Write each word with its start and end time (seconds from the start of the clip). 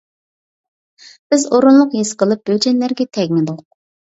بىز 1.33 1.45
ئورۇنلۇق 1.49 1.93
ھېس 1.99 2.15
قىلىپ 2.23 2.43
بۆجەنلەرگە 2.51 3.09
تەگمىدۇق. 3.21 3.63